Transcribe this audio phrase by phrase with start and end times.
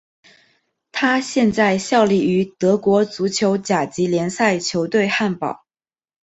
[0.91, 5.63] 他现在效力于德国足球甲级联赛球队汉堡。